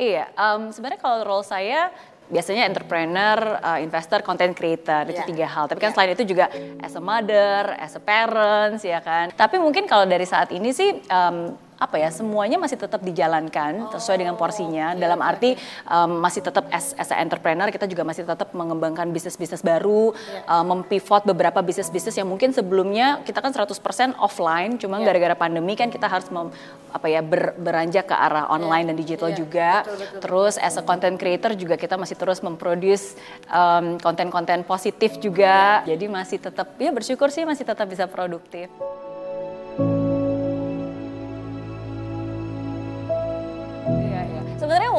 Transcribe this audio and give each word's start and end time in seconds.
Iya, 0.00 0.32
um, 0.32 0.72
sebenarnya 0.72 0.96
kalau 0.96 1.20
role 1.28 1.44
saya 1.44 1.92
biasanya 2.32 2.64
entrepreneur, 2.64 3.58
uh, 3.60 3.76
investor, 3.82 4.24
content 4.24 4.56
creator 4.56 5.04
itu 5.12 5.20
Yeah. 5.20 5.28
tiga 5.28 5.46
hal. 5.50 5.68
Tapi 5.68 5.76
kan 5.82 5.92
Yeah. 5.92 5.96
selain 5.98 6.12
itu 6.16 6.24
juga 6.24 6.46
as 6.80 6.94
a 6.96 7.02
mother, 7.02 7.76
as 7.76 7.92
a 7.98 8.02
parents 8.02 8.80
ya 8.80 9.02
kan. 9.04 9.28
Tapi 9.34 9.60
mungkin 9.60 9.84
kalau 9.84 10.08
dari 10.08 10.24
saat 10.24 10.48
ini 10.54 10.72
sih 10.72 11.04
um, 11.10 11.52
apa 11.80 11.96
ya 11.96 12.12
semuanya 12.12 12.60
masih 12.60 12.76
tetap 12.76 13.00
dijalankan 13.00 13.88
sesuai 13.96 14.20
dengan 14.20 14.36
porsinya. 14.36 14.92
oke, 14.92 15.00
Dalam 15.00 15.20
arti 15.24 15.56
um, 15.88 16.20
masih 16.20 16.44
tetap 16.44 16.68
as 16.68 16.92
as 17.00 17.08
a 17.08 17.16
entrepreneur 17.16 17.72
kita 17.72 17.88
juga 17.88 18.04
masih 18.04 18.28
tetap 18.28 18.52
mengembangkan 18.52 19.08
bisnis-bisnis 19.08 19.64
baru, 19.64 20.12
uh, 20.44 20.60
mempivot 20.60 21.24
beberapa 21.24 21.64
bisnis-bisnis 21.64 22.20
yang 22.20 22.28
mungkin 22.28 22.52
sebelumnya 22.52 23.24
kita 23.24 23.40
kan 23.40 23.56
100% 23.56 23.72
offline, 24.20 24.76
cuma 24.76 25.00
Yeah. 25.00 25.08
gara-gara 25.08 25.32
pandemi 25.32 25.72
kan 25.72 25.88
kita 25.88 26.04
harus 26.04 26.28
mem- 26.28 26.52
apa 26.92 27.08
ya 27.08 27.24
ber- 27.24 27.56
beranjak 27.56 28.12
ke 28.12 28.12
arah 28.12 28.52
online 28.52 28.92
dan 28.92 28.96
digital 29.00 29.32
Iya, 29.32 29.38
juga. 29.40 29.70
betul, 29.80 29.96
betul, 29.96 30.20
Terus 30.20 30.54
as 30.60 30.76
a 30.76 30.84
content 30.84 31.16
creator 31.16 31.56
juga 31.56 31.80
kita 31.80 31.96
masih 31.96 32.20
terus 32.20 32.44
memproduce 32.44 33.16
um, 33.48 33.96
konten-konten 33.96 34.60
positif 34.68 35.16
juga. 35.16 35.80
Jadi 35.88 36.04
masih 36.04 36.36
tetap 36.36 36.76
ya 36.76 36.92
bersyukur 36.92 37.32
sih 37.32 37.48
masih 37.48 37.64
tetap 37.64 37.88
bisa 37.88 38.04
produktif. 38.04 38.68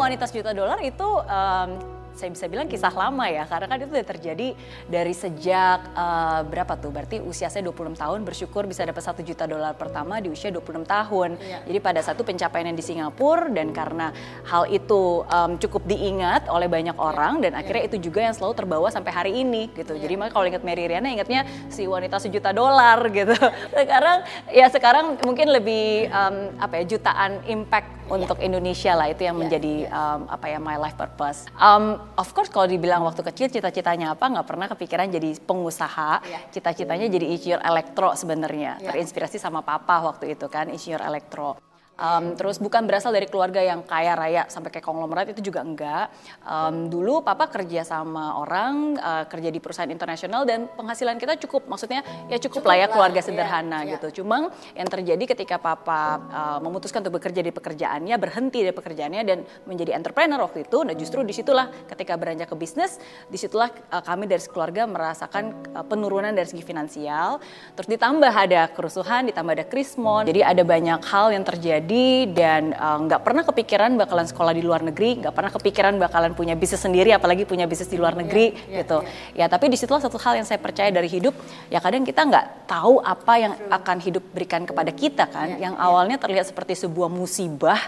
Wanita 0.01 0.25
sejuta 0.25 0.51
dolar 0.57 0.81
itu 0.81 1.05
um, 1.05 2.01
saya 2.15 2.29
bisa 2.31 2.45
bilang 2.51 2.67
kisah 2.67 2.91
lama 2.91 3.25
ya 3.27 3.47
karena 3.47 3.65
kan 3.67 3.77
itu 3.79 3.91
udah 3.91 4.07
terjadi 4.07 4.47
dari 4.87 5.13
sejak 5.15 5.79
uh, 5.95 6.43
berapa 6.47 6.75
tuh? 6.77 6.91
Berarti 6.91 7.23
usia 7.23 7.47
saya 7.47 7.63
26 7.65 7.97
tahun 7.97 8.19
bersyukur 8.27 8.67
bisa 8.67 8.83
dapat 8.83 9.03
satu 9.03 9.23
juta 9.23 9.47
dolar 9.47 9.75
pertama 9.79 10.19
di 10.19 10.27
usia 10.27 10.51
26 10.51 10.85
tahun. 10.85 11.29
Iya. 11.41 11.59
jadi 11.67 11.79
pada 11.79 12.01
satu 12.03 12.21
pencapaian 12.27 12.67
yang 12.69 12.77
di 12.77 12.85
Singapura 12.85 13.49
dan 13.49 13.71
karena 13.71 14.11
hal 14.45 14.67
itu 14.69 15.23
um, 15.25 15.55
cukup 15.57 15.87
diingat 15.87 16.45
oleh 16.51 16.67
banyak 16.67 16.95
orang 16.99 17.41
dan 17.41 17.55
akhirnya 17.55 17.87
itu 17.87 17.97
juga 18.11 18.21
yang 18.21 18.35
selalu 18.35 18.53
terbawa 18.53 18.87
sampai 18.91 19.11
hari 19.11 19.31
ini 19.41 19.71
gitu. 19.73 19.95
Jadi 19.95 20.13
makanya 20.19 20.33
kalau 20.35 20.45
ingat 20.47 20.63
Mary 20.63 20.85
Riana 20.85 21.09
ingatnya 21.09 21.47
si 21.71 21.87
wanita 21.87 22.19
sejuta 22.19 22.51
dolar 22.51 22.99
gitu. 23.09 23.33
Sekarang 23.77 24.23
ya 24.51 24.67
sekarang 24.69 25.17
mungkin 25.23 25.49
lebih 25.49 26.11
um, 26.11 26.53
apa 26.59 26.83
ya 26.83 26.95
jutaan 26.97 27.41
impact 27.47 28.00
untuk 28.11 28.37
Indonesia 28.43 28.91
lah 28.93 29.07
itu 29.07 29.23
yang 29.23 29.39
Iya, 29.39 29.41
menjadi 29.47 29.75
um, 29.87 30.19
apa 30.27 30.45
ya 30.51 30.59
my 30.59 30.75
life 30.75 30.99
purpose. 30.99 31.47
Um, 31.55 31.97
of 32.19 32.29
course 32.35 32.51
kalau 32.51 32.67
dibilang 32.67 33.01
waktu 33.07 33.23
kecil 33.23 33.47
cita-citanya 33.47 34.11
apa 34.11 34.27
nggak 34.27 34.47
pernah 34.47 34.67
kepikiran 34.67 35.07
jadi 35.07 35.39
pengusaha. 35.47 36.19
Cita-citanya 36.51 37.07
jadi 37.07 37.25
insinyur 37.31 37.63
elektro 37.63 38.11
sebenarnya. 38.13 38.77
Terinspirasi 38.83 39.39
sama 39.39 39.63
papa 39.63 40.03
waktu 40.03 40.35
itu 40.35 40.51
kan 40.51 40.67
insinyur 40.67 40.99
elektro. 40.99 41.70
Um, 42.01 42.33
terus 42.33 42.57
bukan 42.57 42.89
berasal 42.89 43.13
dari 43.13 43.29
keluarga 43.29 43.61
yang 43.61 43.85
kaya 43.85 44.17
raya 44.17 44.49
sampai 44.49 44.73
kayak 44.73 44.89
konglomerat 44.89 45.37
itu 45.37 45.53
juga 45.53 45.61
enggak. 45.61 46.09
Um, 46.41 46.89
dulu 46.89 47.21
papa 47.21 47.45
kerja 47.45 47.85
sama 47.85 48.41
orang, 48.41 48.97
uh, 48.97 49.29
kerja 49.29 49.53
di 49.53 49.61
perusahaan 49.61 49.85
internasional 49.85 50.41
dan 50.49 50.65
penghasilan 50.73 51.21
kita 51.21 51.37
cukup, 51.45 51.69
maksudnya 51.69 52.01
ya 52.25 52.41
cukup, 52.41 52.65
lah 52.65 52.73
ya 52.81 52.87
Cukup 52.89 52.97
keluarga 52.97 53.21
lah, 53.21 53.27
sederhana 53.29 53.79
iya. 53.85 53.93
gitu. 53.93 54.25
Cuma 54.25 54.49
yang 54.73 54.89
terjadi 54.89 55.23
ketika 55.37 55.61
papa 55.61 56.17
uh, 56.33 56.59
memutuskan 56.65 57.05
untuk 57.05 57.21
bekerja 57.21 57.45
di 57.45 57.53
pekerjaannya, 57.53 58.15
berhenti 58.17 58.65
dari 58.65 58.73
pekerjaannya 58.73 59.21
dan 59.21 59.45
menjadi 59.69 59.93
entrepreneur 59.93 60.41
waktu 60.41 60.65
itu, 60.65 60.81
nah 60.81 60.97
justru 60.97 61.21
di 61.21 61.37
situlah 61.37 61.69
ketika 61.85 62.17
beranjak 62.17 62.49
ke 62.49 62.57
bisnis, 62.57 62.97
di 63.29 63.37
situlah 63.37 63.69
uh, 63.93 64.01
kami 64.01 64.25
dari 64.25 64.41
keluarga 64.49 64.89
merasakan 64.89 65.53
uh, 65.77 65.85
penurunan 65.85 66.33
dari 66.33 66.49
segi 66.49 66.65
finansial. 66.65 67.37
Terus 67.77 67.93
ditambah 67.93 68.33
ada 68.33 68.73
kerusuhan, 68.73 69.29
ditambah 69.29 69.53
ada 69.53 69.65
krismon, 69.69 70.25
jadi 70.25 70.49
ada 70.49 70.65
banyak 70.65 70.97
hal 71.05 71.29
yang 71.29 71.45
terjadi 71.45 71.90
dan 72.31 72.71
uh, 72.75 72.97
nggak 73.03 73.21
pernah 73.21 73.43
kepikiran 73.43 73.99
bakalan 73.99 74.27
sekolah 74.27 74.53
di 74.55 74.63
luar 74.63 74.81
negeri, 74.85 75.19
nggak 75.19 75.33
pernah 75.35 75.51
kepikiran 75.51 75.93
bakalan 75.99 76.31
punya 76.31 76.55
bisnis 76.55 76.79
sendiri, 76.79 77.11
apalagi 77.11 77.43
punya 77.43 77.67
bisnis 77.67 77.91
di 77.91 77.99
luar 77.99 78.15
negeri 78.15 78.55
iya, 78.69 78.83
gitu. 78.83 79.03
iya. 79.35 79.45
Ya 79.45 79.51
tapi 79.51 79.67
di 79.67 79.77
situlah 79.77 79.99
satu 79.99 80.15
hal 80.21 80.39
yang 80.39 80.47
saya 80.47 80.57
percaya 80.57 80.87
dari 80.89 81.11
hidup, 81.11 81.35
ya 81.67 81.83
kadang 81.83 82.07
kita 82.07 82.23
nggak 82.23 82.69
tahu 82.69 83.03
apa 83.03 83.33
yang 83.37 83.53
akan 83.67 83.97
hidup 83.99 84.23
berikan 84.31 84.63
kepada 84.63 84.91
kita 84.95 85.27
kan, 85.27 85.57
Iya, 85.57 85.69
yang 85.69 85.75
iya. 85.75 85.85
awalnya 85.85 86.17
terlihat 86.21 86.47
seperti 86.47 86.79
sebuah 86.79 87.11
musibah 87.11 87.79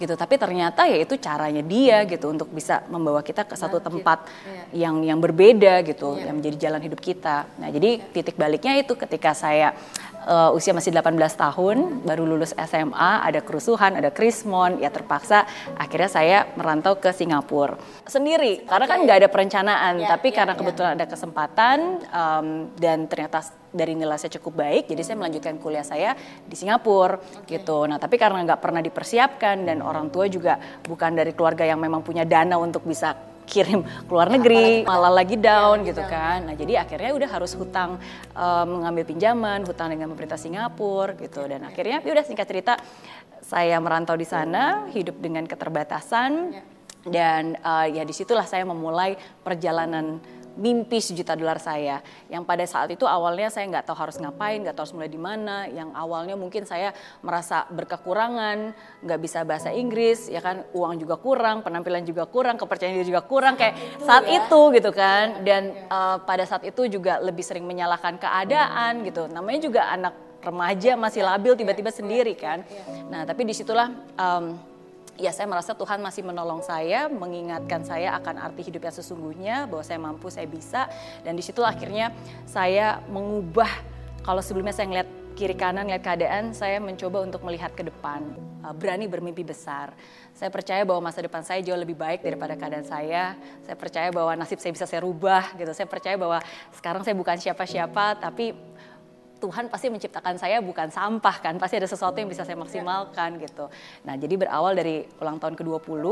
gitu, 0.00 0.16
tapi 0.16 0.40
ternyata 0.40 0.88
ya 0.88 0.96
itu 0.96 1.20
caranya 1.20 1.60
dia 1.60 2.08
gitu 2.08 2.32
untuk 2.32 2.48
bisa 2.48 2.80
membawa 2.88 3.20
kita 3.20 3.44
ke 3.44 3.54
satu 3.58 3.78
tempat 3.82 4.24
iya. 4.72 4.88
yang 4.88 5.04
yang 5.04 5.18
berbeda 5.20 5.84
gitu, 5.84 6.16
Iya. 6.16 6.32
yang 6.32 6.40
menjadi 6.40 6.56
jalan 6.70 6.80
hidup 6.80 7.00
kita. 7.00 7.44
Nah 7.60 7.68
jadi 7.68 8.00
titik 8.14 8.40
baliknya 8.40 8.80
itu 8.80 8.96
ketika 8.96 9.36
saya 9.36 9.76
uh, 10.26 10.56
usia 10.56 10.74
masih 10.76 10.92
18 10.92 11.16
tahun, 11.36 11.76
baru 12.04 12.24
lulus 12.26 12.52
SMA, 12.56 13.12
ada 13.24 13.40
kerusuhan, 13.40 13.96
ada 13.96 14.10
krismon, 14.12 14.80
ya 14.82 14.92
terpaksa 14.92 15.46
akhirnya 15.78 16.10
saya 16.10 16.38
merantau 16.58 16.98
ke 16.98 17.12
Singapura 17.14 17.78
sendiri, 18.04 18.66
karena 18.66 18.86
kan 18.90 18.98
nggak 19.04 19.18
ada 19.24 19.28
perencanaan, 19.30 19.94
Iya, 20.00 20.08
tapi 20.16 20.28
iya, 20.32 20.36
karena 20.42 20.54
iya. 20.56 20.60
kebetulan 20.60 20.90
ada 20.98 21.06
kesempatan 21.06 21.78
um, 22.10 22.48
dan 22.76 23.06
ternyata 23.06 23.44
dari 23.70 23.94
nilai 23.94 24.18
saya 24.18 24.34
cukup 24.40 24.66
baik, 24.66 24.90
jadi 24.90 25.02
saya 25.06 25.16
melanjutkan 25.20 25.54
kuliah 25.62 25.86
saya 25.86 26.18
di 26.42 26.56
Singapura 26.58 27.22
gitu. 27.46 27.86
Nah 27.86 28.02
tapi 28.02 28.18
karena 28.18 28.42
nggak 28.42 28.60
pernah 28.60 28.82
dipersiapkan 28.82 29.62
dan 29.62 29.78
orang 29.78 30.10
tua 30.10 30.26
juga 30.26 30.58
bukan 30.82 31.14
dari 31.14 31.30
keluarga 31.30 31.62
yang 31.62 31.78
memang 31.78 32.02
punya 32.02 32.26
dana 32.26 32.58
untuk 32.58 32.82
bisa 32.82 33.29
kirim 33.50 33.82
ke 33.82 34.10
luar 34.14 34.30
negeri, 34.30 34.86
malah 34.86 35.10
lagi 35.10 35.34
down 35.34 35.82
lagi 35.82 35.90
gitu 35.90 36.02
down. 36.06 36.14
kan. 36.14 36.38
Nah 36.46 36.54
jadi 36.54 36.86
akhirnya 36.86 37.10
udah 37.18 37.28
harus 37.34 37.52
hutang 37.58 37.98
um, 38.38 38.66
mengambil 38.78 39.02
pinjaman, 39.02 39.66
hutang 39.66 39.90
dengan 39.90 40.06
pemerintah 40.14 40.38
Singapura 40.38 41.18
gitu. 41.18 41.42
Dan 41.50 41.66
akhirnya 41.66 41.98
ya 41.98 42.10
udah 42.14 42.24
singkat 42.24 42.46
cerita 42.46 42.78
saya 43.42 43.74
merantau 43.82 44.14
di 44.14 44.28
sana, 44.28 44.86
hidup 44.94 45.18
dengan 45.18 45.42
keterbatasan 45.50 46.32
Ya. 46.54 46.62
Dan 47.06 47.56
uh, 47.64 47.88
ya 47.88 48.04
di 48.04 48.12
situlah 48.12 48.44
saya 48.44 48.66
memulai 48.68 49.16
perjalanan 49.40 50.20
mimpi 50.58 50.98
sejuta 50.98 51.38
dolar 51.38 51.62
saya. 51.62 52.02
Yang 52.26 52.42
pada 52.44 52.64
saat 52.66 52.88
itu 52.90 53.06
awalnya 53.06 53.48
saya 53.52 53.70
nggak 53.70 53.86
tahu 53.86 53.96
harus 53.96 54.18
ngapain 54.18 54.60
nggak 54.60 54.74
tahu 54.74 54.84
harus 54.88 54.94
mulai 54.96 55.10
di 55.10 55.20
mana. 55.20 55.70
Yang 55.70 55.90
awalnya 55.94 56.34
mungkin 56.34 56.66
saya 56.66 56.92
merasa 57.22 57.64
berkekurangan 57.70 58.74
nggak 59.06 59.20
bisa 59.22 59.46
bahasa 59.46 59.70
Inggris 59.70 60.26
ya 60.26 60.42
kan? 60.42 60.66
Uang 60.74 60.98
juga 60.98 61.16
kurang 61.16 61.62
penampilan 61.62 62.02
juga 62.02 62.26
kurang 62.26 62.58
kepercayaan 62.58 62.98
diri 62.98 63.08
juga 63.08 63.22
kurang 63.22 63.54
kayak 63.54 64.02
saat 64.02 64.26
ya. 64.26 64.44
itu 64.44 64.60
gitu 64.74 64.90
kan? 64.90 65.46
Dan 65.46 65.72
uh, 65.88 66.18
pada 66.26 66.42
saat 66.44 66.66
itu 66.66 66.90
juga 66.90 67.22
lebih 67.22 67.42
sering 67.46 67.64
menyalahkan 67.64 68.18
keadaan 68.18 69.06
gitu. 69.06 69.30
Namanya 69.30 69.60
juga 69.64 69.88
anak 69.88 70.14
remaja 70.40 70.96
masih 70.96 71.20
labil 71.20 71.52
tiba-tiba 71.56 71.92
sendiri 71.92 72.32
kan? 72.36 72.64
Nah 73.12 73.28
tapi 73.28 73.44
di 73.44 73.52
situlah 73.52 73.92
um, 74.16 74.69
ya 75.20 75.30
saya 75.36 75.44
merasa 75.44 75.76
Tuhan 75.76 76.00
masih 76.00 76.24
menolong 76.24 76.64
saya, 76.64 77.06
mengingatkan 77.12 77.84
saya 77.84 78.16
akan 78.16 78.40
arti 78.40 78.64
hidup 78.72 78.88
yang 78.88 78.96
sesungguhnya, 78.96 79.56
bahwa 79.68 79.84
saya 79.84 80.00
mampu, 80.00 80.32
saya 80.32 80.48
bisa. 80.48 80.88
Dan 81.20 81.36
di 81.36 81.44
situ 81.44 81.60
akhirnya 81.60 82.10
saya 82.48 83.04
mengubah, 83.12 83.68
kalau 84.24 84.40
sebelumnya 84.40 84.72
saya 84.72 84.88
ngeliat 84.88 85.08
kiri 85.36 85.54
kanan, 85.54 85.86
ngeliat 85.86 86.02
keadaan, 86.02 86.56
saya 86.56 86.80
mencoba 86.80 87.22
untuk 87.22 87.44
melihat 87.44 87.72
ke 87.76 87.84
depan, 87.84 88.24
uh, 88.64 88.74
berani 88.74 89.06
bermimpi 89.06 89.44
besar. 89.44 89.92
Saya 90.32 90.48
percaya 90.48 90.82
bahwa 90.88 91.12
masa 91.12 91.20
depan 91.20 91.44
saya 91.44 91.60
jauh 91.60 91.76
lebih 91.76 91.96
baik 91.96 92.24
daripada 92.24 92.56
keadaan 92.56 92.84
saya. 92.84 93.36
Saya 93.64 93.76
percaya 93.76 94.08
bahwa 94.08 94.32
nasib 94.40 94.56
saya 94.56 94.72
bisa 94.72 94.88
saya 94.88 95.04
rubah 95.04 95.52
gitu. 95.56 95.70
Saya 95.76 95.88
percaya 95.88 96.16
bahwa 96.16 96.40
sekarang 96.72 97.04
saya 97.04 97.12
bukan 97.12 97.36
siapa-siapa, 97.36 98.20
tapi 98.20 98.56
Tuhan 99.40 99.72
pasti 99.72 99.88
menciptakan 99.88 100.36
saya 100.36 100.60
bukan 100.60 100.92
sampah 100.92 101.40
kan, 101.40 101.56
pasti 101.56 101.80
ada 101.80 101.88
sesuatu 101.88 102.20
yang 102.20 102.28
bisa 102.28 102.44
saya 102.44 102.60
maksimalkan 102.60 103.40
gitu. 103.40 103.72
Nah 104.04 104.14
jadi 104.20 104.36
berawal 104.36 104.76
dari 104.76 105.08
ulang 105.16 105.40
tahun 105.40 105.56
ke-20, 105.56 106.04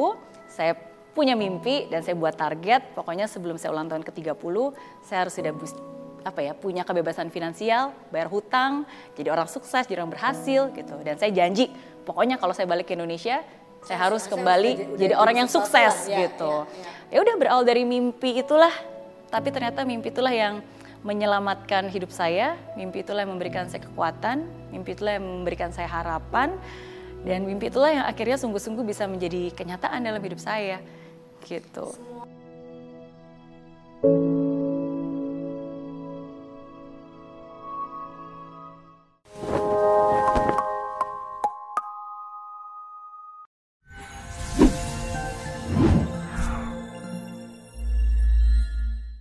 saya 0.48 0.72
punya 1.12 1.36
mimpi 1.36 1.86
dan 1.92 2.00
saya 2.00 2.16
buat 2.16 2.34
target, 2.34 2.96
pokoknya 2.96 3.28
sebelum 3.28 3.60
saya 3.60 3.76
ulang 3.76 3.92
tahun 3.92 4.02
ke-30, 4.06 4.56
saya 5.04 5.18
harus 5.28 5.34
sudah 5.36 5.52
apa 6.24 6.40
ya 6.42 6.52
punya 6.56 6.82
kebebasan 6.82 7.28
finansial, 7.28 7.92
bayar 8.10 8.32
hutang, 8.32 8.88
jadi 9.14 9.30
orang 9.30 9.46
sukses, 9.46 9.84
jadi 9.86 10.02
orang 10.02 10.12
berhasil 10.16 10.72
gitu. 10.72 10.96
Dan 11.04 11.20
saya 11.20 11.30
janji, 11.30 11.68
pokoknya 12.08 12.40
kalau 12.40 12.56
saya 12.56 12.64
balik 12.64 12.88
ke 12.90 12.96
Indonesia, 12.96 13.44
saya 13.84 13.98
harus 13.98 14.26
saya 14.26 14.34
kembali 14.36 14.70
udah- 14.74 14.88
udah 14.88 14.98
jadi 14.98 15.14
orang 15.14 15.36
yang 15.46 15.50
sukses 15.50 15.94
lah, 16.06 16.10
ya, 16.10 16.18
gitu. 16.26 16.52
ya, 16.64 16.90
Ya 17.08 17.18
udah 17.24 17.34
berawal 17.40 17.64
dari 17.64 17.88
mimpi 17.88 18.36
itulah, 18.36 18.72
tapi 19.32 19.48
ternyata 19.48 19.84
mimpi 19.86 20.12
itulah 20.12 20.34
yang 20.34 20.60
menyelamatkan 21.06 21.90
hidup 21.90 22.10
saya, 22.10 22.58
mimpi 22.74 23.06
itulah 23.06 23.22
yang 23.22 23.32
memberikan 23.34 23.70
saya 23.70 23.86
kekuatan, 23.86 24.46
mimpi 24.74 24.98
itulah 24.98 25.18
yang 25.18 25.26
memberikan 25.26 25.70
saya 25.70 25.86
harapan, 25.86 26.58
dan 27.22 27.46
mimpi 27.46 27.70
itulah 27.70 27.90
yang 27.90 28.06
akhirnya 28.06 28.38
sungguh-sungguh 28.38 28.86
bisa 28.86 29.06
menjadi 29.06 29.54
kenyataan 29.54 30.02
dalam 30.02 30.22
hidup 30.22 30.38
saya, 30.42 30.82
gitu. 31.46 31.94